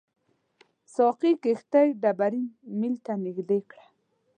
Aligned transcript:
ساقي 0.93 1.31
کښتۍ 1.43 1.87
ډبرین 2.01 2.47
میل 2.79 2.95
ته 3.05 3.13
نږدې 3.23 3.59
کړه. 3.69 3.85